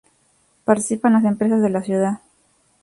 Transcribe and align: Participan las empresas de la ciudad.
Participan 0.65 1.13
las 1.13 1.25
empresas 1.25 1.61
de 1.61 1.69
la 1.69 1.83
ciudad. 1.83 2.21